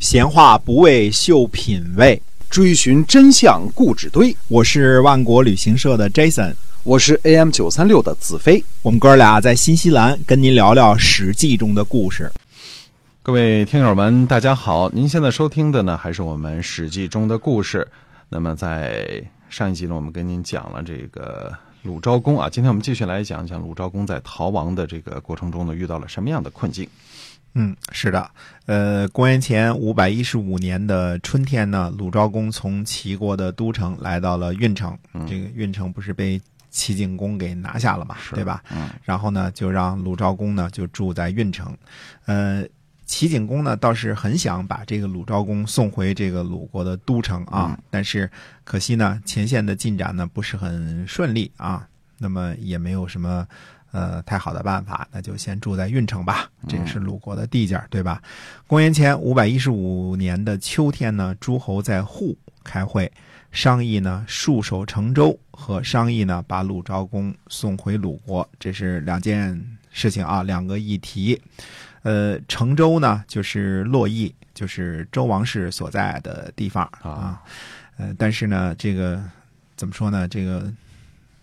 [0.00, 4.34] 闲话不为秀品味，追寻真相故纸堆。
[4.48, 8.64] 我是万国旅行社的 Jason，我是 AM 九三六的子飞。
[8.80, 12.32] 我们哥俩在新西兰跟您聊聊《史记》中的故事。
[13.22, 14.88] 各位听友们，大家好！
[14.88, 17.86] 您现在收听的呢，还是我们《史记》中的故事。
[18.30, 26.88] 那么在上一集呢，我们跟您讲了这个鲁昭公啊，今天我们继续来讲讲鲁昭公在逃亡的这个过程中呢，遇到了什么样的困境。
[27.54, 28.30] 嗯，是的，
[28.66, 34.96] 呃，公元前五百一十五年的春天呢，鲁昭公从齐国的都城来到了运城。
[35.28, 38.62] 这个运城不是被齐景公给拿下了嘛，对吧？
[38.70, 38.88] 嗯。
[39.02, 41.76] 然后呢，就让鲁昭公呢就住在运城。
[42.26, 42.64] 呃，
[43.04, 48.30] 齐景公呢倒是很想把这个鲁昭公送回这个鲁国的都城啊，但是
[48.62, 53.44] 可惜呢，前线的进展呢不是很顺利啊，那么也没有什么。
[53.92, 56.48] 呃，太好的办法，那就先住在运城吧。
[56.68, 58.22] 这也是鲁国的地界，对吧？
[58.66, 63.10] 公元前五百一十五年的秋天呢，诸侯在户开会，
[63.50, 71.40] 商议呢戍守成州和商议呢把鲁昭公送回鲁国，这是两件事情啊，两个议题。
[72.02, 77.42] 呃，成州呢就是洛邑，就是周王室所在的地方啊。
[77.96, 79.20] 呃，但是呢，这个
[79.76, 80.28] 怎么说呢？
[80.28, 80.72] 这个。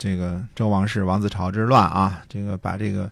[0.00, 3.10] 这个周王室王子朝之乱啊，这个把这个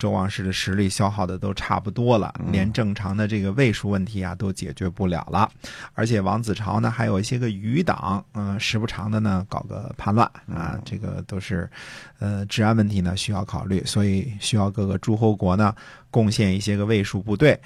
[0.00, 5.48] 周王室的实力消耗的都差不多了，连正常的这个位数问题啊都解决不了了。
[5.92, 11.70] 而且王子朝呢还有一些个余党，嗯，时不常的呢搞个叛乱啊，这个都是
[12.18, 15.72] 呃治安问题呢需要考虑，所以需要各个诸侯国呢
[16.10, 17.56] 贡献一些个位数部队。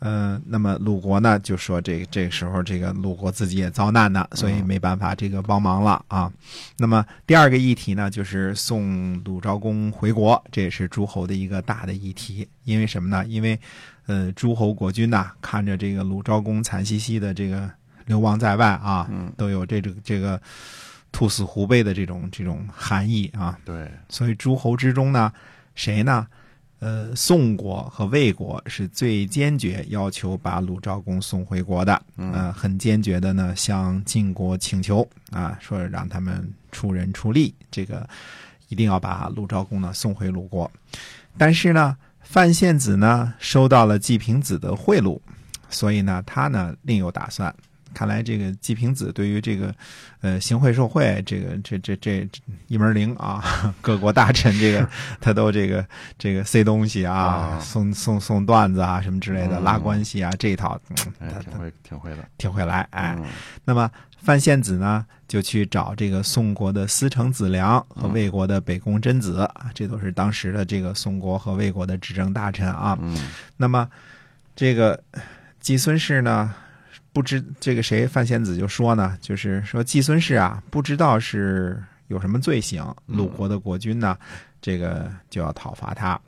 [0.00, 6.30] 嗯，那么鲁国呢就说这个这个时候这个鲁国自己也遭难呢，所以没办法这个帮忙了啊。
[6.76, 12.46] 那么第二个议题呢就是送鲁昭公回国，这也是诸侯的一个大的议题。
[12.64, 13.24] 因为什么呢？
[13.26, 13.58] 因为
[14.06, 17.68] 呃诸侯国君呐看着这个鲁昭公惨兮兮的这个
[18.04, 20.40] 流亡在外啊，都有这个这个
[21.10, 23.58] 兔死狐悲的这种这种含义啊。
[23.64, 25.32] 对，所以诸侯之中呢，
[25.74, 26.26] 谁呢？
[26.78, 38.06] 呃，宋国和魏国是最坚决要求把鲁昭公送回国的，嗯，很坚决的呢，向晋国请求啊，说让他们出人出力，这个
[38.68, 40.70] 一定要把鲁昭公呢送回鲁国。
[41.38, 45.18] 但是呢，范献子呢收到了季平子的贿赂，
[45.70, 47.54] 所以呢，他呢另有打算。
[47.96, 49.74] 看来这个季平子对于这个，
[50.20, 52.28] 呃，行贿受贿这个这这这
[52.66, 54.86] 一门灵啊，各国大臣这个
[55.18, 55.82] 他都这个
[56.18, 60.78] 这个塞东西啊，送送送段子啊什么之类的，拉关系啊这一套，
[61.18, 63.16] 他挺会挺会的，挺会来哎。
[63.64, 72.98] 那么范献子呢，就去找这个宋国的司城子良和魏国的北宫贞子啊，这都是当时的这个宋国和魏国的执政大臣啊。
[73.56, 73.88] 那么
[74.54, 75.02] 这个
[75.60, 76.54] 季孙氏呢？
[77.16, 84.18] 不知这个谁范仙子就说呢，就是说季孙氏啊，不知道是有什么罪行，鲁国的国君呢，
[84.60, 86.20] 这个就要讨伐他。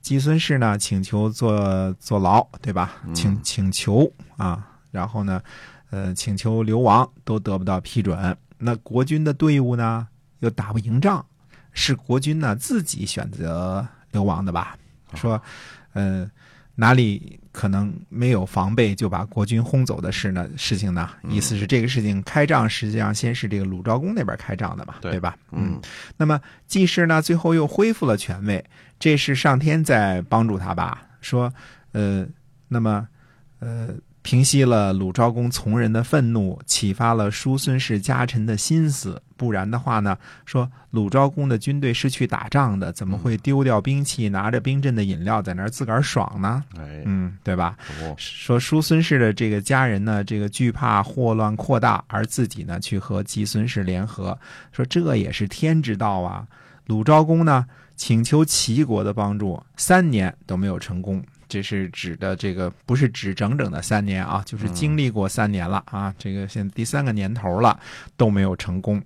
[0.00, 2.92] 季孙氏呢，请求坐坐牢，对吧？
[3.12, 5.42] 请请求啊，然后呢，
[5.90, 8.38] 呃，请求流亡都得不到批准。
[8.56, 10.06] 那国君的队伍呢，
[10.38, 11.26] 又打不赢仗，
[11.72, 14.78] 是国君呢自己选择流亡的吧？
[15.14, 15.42] 说，
[15.94, 16.30] 嗯。
[16.78, 20.46] 哪里可能没有防备就把国军轰走的事呢？
[20.58, 21.08] 事情呢？
[21.30, 25.34] 意思是这个事情开仗，实际上先是这个鲁昭公那边开仗的嘛，对吧？
[25.52, 25.80] 嗯。
[26.18, 28.62] 那么季氏呢，最后又恢复了权位，
[28.98, 31.08] 这是上天在帮助他吧？
[31.22, 31.50] 说，
[31.92, 32.26] 呃，
[32.68, 33.08] 那么，
[33.60, 33.88] 呃。
[34.26, 39.22] 平息了鲁昭公从人的愤怒，启发了叔孙氏家臣的心思。
[39.36, 46.64] 不然的话呢，说鲁昭公的军队是去打仗的，怎么会丢掉兵器，拿着冰镇的饮料在那儿自个儿爽呢？
[47.04, 47.76] 嗯，对吧？
[48.16, 54.36] 说叔孙氏的这个家人呢，这个惧怕祸乱扩大，而自己呢去和季孙氏联合，
[54.72, 56.44] 说这也是天之道啊。
[56.86, 61.22] 鲁昭公呢请求齐国的帮助，三年都没有成功。
[61.56, 67.80] 这是指的这个不是指整整的三年啊，就是经历过三年了啊，这个现在第三个年头了
[68.14, 69.02] 都没有成功。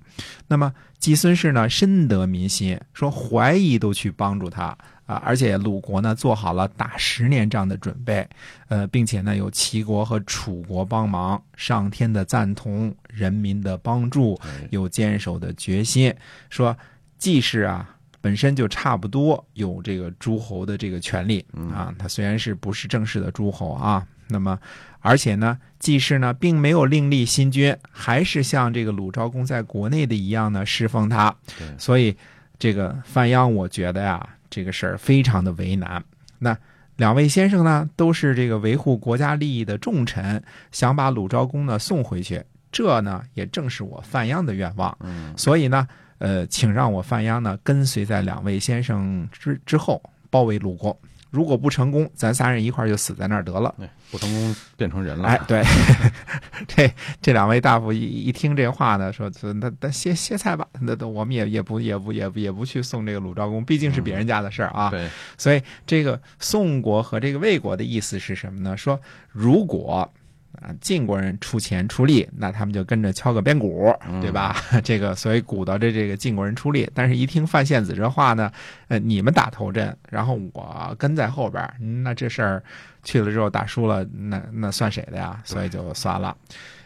[0.49, 4.77] 那么季孙氏呢深得民心，说怀疑都去帮助他
[5.07, 8.29] 啊，而且鲁国呢做好了打十年仗的准备，
[8.67, 14.37] 呃，并且呢有齐国和楚国帮忙，上天的赞同，人民的帮助，
[14.71, 16.13] 有坚守的决心，
[16.49, 16.77] 说
[17.17, 17.89] 季氏啊。
[18.21, 24.59] 本身就差不多有这个诸侯的这个权利啊，他虽然是不是正式的诸侯啊，那么
[25.01, 31.35] 而且呢，季氏呢并没有另立新君，还是像这个鲁昭公在国内的一样呢侍奉他，
[31.79, 32.15] 所以
[32.59, 36.05] 这个范鞅我觉得呀，这个事儿非常的为难。
[36.39, 36.57] 那
[36.97, 44.95] 两位先生呢都是这个维护国家利益的重臣，想把鲁昭公呢送回去，这呢也正是我范鞅的愿望。
[45.01, 45.89] 嗯所以呢，
[46.21, 50.01] 呃，请让我范鞅呢跟随在两位先生之之后，
[50.31, 50.97] 包围鲁国。
[51.31, 53.73] 如果不成功，咱仨人一块儿就死在那儿得了。
[53.81, 55.29] 哎，不成功变成人了。
[55.29, 55.63] 哎，对，
[56.67, 64.91] 这这两位大夫一一听这话呢，说那那歇歇菜吧，那那我们也也不也不也不也不去送这个鲁昭公，毕竟是别人家的事儿啊。
[64.91, 65.09] 对，
[65.39, 68.77] 所以这个宋国和这个魏国的意思是什么呢？
[68.77, 69.01] 说
[69.31, 70.13] 如果
[70.61, 74.57] 啊晋国人出钱出力，那他们就跟着敲个边鼓，对吧？
[74.85, 76.89] 这个所以鼓捣着这个晋国人出力。
[76.95, 78.51] 但是，一听范献子这话呢，
[78.89, 82.63] 呃，你们打头阵，然后我跟在后边儿，那这事儿
[83.03, 85.41] 去了之后打输了，那那算谁的呀？
[85.45, 86.37] 所以就算了。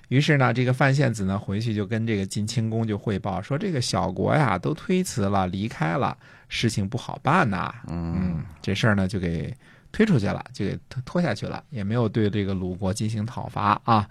[0.08, 6.16] 于是呢，这个范献子呢回去就跟这个晋清公就汇报说，这个小国呀都推辞了，离开了，
[6.48, 7.74] 事情不好办呐。
[7.88, 9.52] 嗯，这事儿呢就给
[9.94, 14.08] 推出去了，就给拖拖下去了，也没有对这个鲁国进行讨伐啊。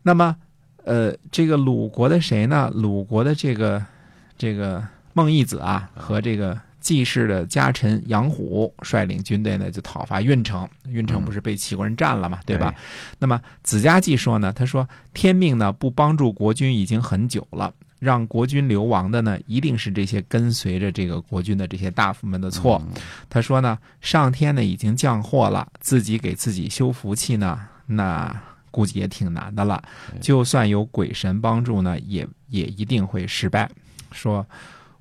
[0.00, 0.34] 那么，
[0.82, 2.70] 呃，这个鲁国的谁呢？
[2.72, 3.84] 鲁国的这个
[4.38, 10.66] 这个孟义子啊，和这个季氏的家臣杨虎率领军队呢，就讨伐运城。
[10.88, 12.70] 运城不是被齐国人占了嘛，对吧？
[12.70, 12.76] 对
[13.18, 17.74] 那么子家季说呢，他说天命呢不帮助国君已经很久了。
[17.98, 22.82] 让国君流亡的呢，一定是这些跟随着这个国君的这些大夫们的错。
[23.30, 28.34] 他说呢，上天呢已经降祸了，自己给自己修福气呢，那
[28.70, 29.82] 估计也挺难的了。
[30.20, 33.70] 就算有鬼神帮助呢，也也一定会失败。
[34.12, 34.46] 说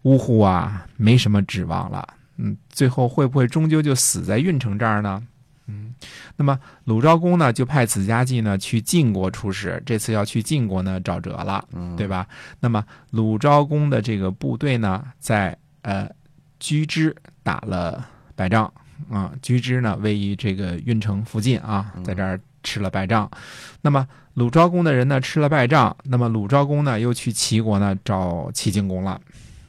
[0.03, 2.07] 呜呼啊，没什么指望了。
[2.37, 5.21] 嗯，最后会不会终究就死在运城这儿呢？
[5.67, 5.93] 嗯，
[6.35, 11.63] 那么鲁昭公呢，就派子家季呢去晋国出使，这次要去晋国呢找辙了，
[11.95, 12.27] 对吧？
[12.59, 16.09] 那么鲁昭公的这个部队呢，在呃
[16.59, 18.05] 居之打了
[18.35, 18.71] 败仗
[19.09, 23.29] 啊，居之呢位于这个运城附近啊，在这儿吃了败仗。
[23.81, 29.19] 那么鲁昭公的人呢吃了败仗，那么鲁昭公呢又去齐国呢找齐景公了，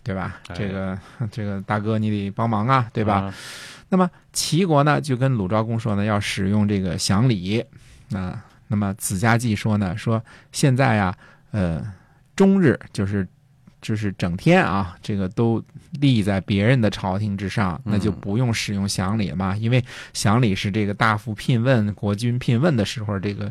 [0.04, 0.38] 对吧？
[0.48, 0.98] 哎这个
[1.32, 3.22] 这个大哥你得帮忙啊，对吧？
[3.22, 3.34] 啊？
[3.88, 7.64] 那么齐国呢，就跟鲁昭公说呢，要使用这个降礼。
[8.10, 10.22] 那那么子家季说呢，说
[10.52, 11.16] 现在啊，
[11.52, 11.82] 呃，
[12.36, 13.26] 终日就是
[13.80, 23.50] 就是整天啊，这个都立在别人的朝廷之上，那就不用使用降礼了嘛，因为降礼是这个大夫聘问、国君聘问的时候，这个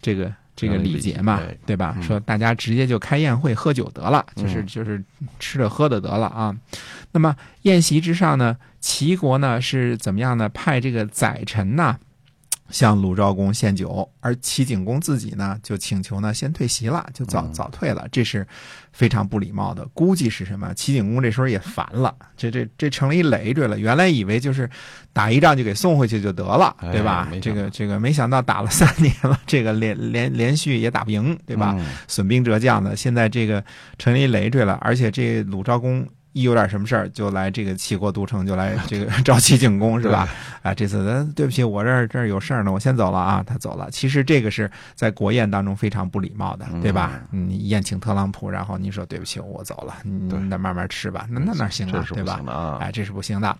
[0.00, 0.32] 这个。
[0.54, 1.94] 这个礼节嘛对，吧？
[1.96, 5.02] 嗯说大家直接就开宴会喝酒得了，就是嗯就是
[5.38, 6.54] 吃着喝的得了啊。
[7.12, 10.48] 那么宴席之上呢，齐国呢是怎么样呢？
[10.48, 11.96] 派这个宰臣呐
[12.72, 18.44] 向鲁昭公献酒，而齐景公自己呢就请求呢先退席了，就早嗯早退了，这是
[18.92, 19.86] 非常不礼貌的。
[19.94, 20.72] 估计是什么？
[20.74, 23.78] 齐景公这时候也烦了，这这这成了一累赘了。
[23.78, 24.68] 原来以为就是
[25.12, 27.30] 打一仗就给送回去就得了，哎对吧？
[27.40, 31.76] 这个这个没想到打了三年了，这个连连连续也打不赢，对吧？
[31.78, 33.62] 嗯损兵折将的，现在这个
[33.98, 40.28] 成了一累赘了，而且这鲁昭公一有点什么事儿，就来这个齐国都城，就来 这个找齐景公，是吧？
[40.62, 43.42] 啊，这次咱对不起，我这儿这儿有事儿呢，我先走了啊。
[43.46, 47.20] 他走了，其实这个是在国宴当中非常不礼貌的，对吧？
[47.32, 52.40] 嗯你宴请特朗普，然后你说对不起，我走了，你对那慢慢吃吧，那那哪行啊，对吧。
[52.80, 53.56] 哎，这是不行的。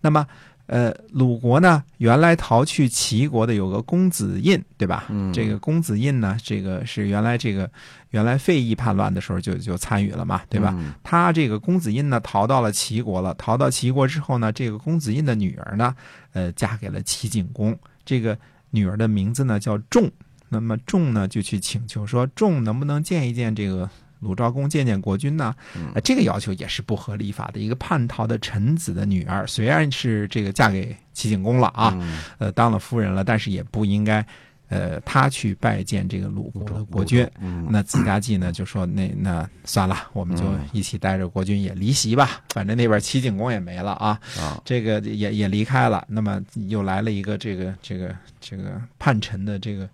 [0.00, 0.26] 那么，
[0.66, 5.04] 呃，鲁国呢，原来逃去齐国的有个公子印，对吧？
[5.08, 7.70] 嗯这个公子印呢，这个是原来这个
[8.10, 10.74] 原来费邑叛乱的时候就就参与了嘛，对吧？
[10.76, 13.32] 嗯他这个公子印呢，逃到了齐国了。
[13.34, 15.94] 逃到齐国之后呢，这个公子印的女儿呢，
[16.32, 17.78] 呃，嫁给了齐景公。
[18.04, 18.36] 这个
[18.70, 20.10] 女儿的名字呢叫仲。
[20.48, 23.88] 那么仲呢就去请求说，仲能不能见一见这个
[24.20, 25.54] 鲁昭公，见见国君呢？
[25.94, 27.60] 呃，这个要求也是不合礼法的。
[27.60, 34.24] 一个叛逃的臣子的女儿，虽然是这个嫁给齐景公了啊，嗯呃，当了夫人了，但是也不应该，
[34.68, 37.28] 呃，他去拜见这个鲁国的国君。
[37.40, 46.04] 嗯那子家季呢就说那那算了，我们就嗯一起带着国君也离席吧，反正那边齐景公也没了啊，啊，这个也也离开了。
[46.08, 49.88] 那么又来了一个这个这个这个叛臣的这个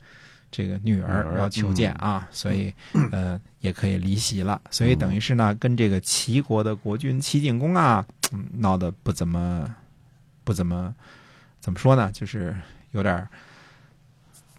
[0.53, 2.73] 这个女儿要求见啊，所以
[3.11, 4.61] 呃也可以离席了。
[4.71, 9.67] 所以等于是呢，跟这个齐国的国君齐景公啊，嗯闹得不怎么
[10.45, 10.95] 不怎么
[11.59, 12.55] 怎么说呢，就是
[12.91, 13.27] 有点儿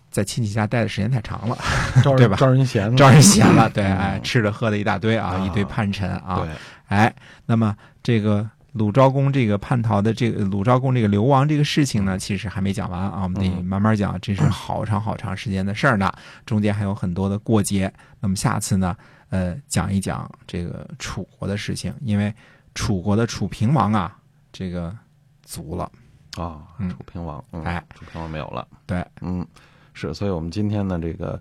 [0.09, 1.57] 在亲戚家待的时间太长了。
[2.03, 2.37] 招人 对吧？
[2.37, 3.97] 招人嫌了，招人嫌了，对，嗯。
[3.97, 5.39] 哎，吃的喝的一大堆啊，啊。
[5.45, 6.49] 一堆叛臣啊，对，
[6.87, 12.99] 哎，那么这个鲁昭公这个叛逃的这个鲁昭公这个流亡这个事情呢其实还没讲完。
[12.99, 16.11] 啊我们得慢慢讲这是好长好长时间的事儿呢
[16.45, 18.95] 中间还有很多的过节那么下次呢
[19.29, 21.93] 呃讲一讲这个楚国的事情。
[22.01, 22.33] 因为
[22.73, 24.17] 楚国的楚平王啊
[24.51, 24.95] 这个
[25.43, 25.89] 卒了。
[26.35, 29.45] 啊楚平王哎楚平王没有了对嗯
[29.93, 31.39] 是所以我们今天呢这个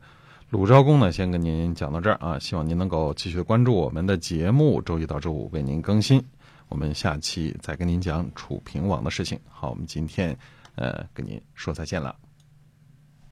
[0.51, 6.23] 鲁昭公呢先跟您讲到这儿啊希望您能够继续关注我们的节目周一到周五为您更新。
[6.73, 9.39] 我们下期再跟您讲楚平王的事情。
[9.47, 10.35] 好我们今天
[10.75, 12.17] 呃跟您说再见了。